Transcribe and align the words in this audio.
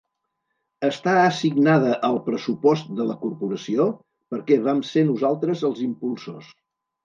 Està 0.87 1.11
assignada 1.25 1.91
al 2.07 2.17
pressupost 2.31 2.89
de 3.01 3.07
la 3.11 3.19
corporació 3.27 3.87
perquè 4.35 4.61
vam 4.67 4.85
ser 4.95 5.07
nosaltres 5.15 5.67
els 5.71 5.87
impulsors. 5.93 6.53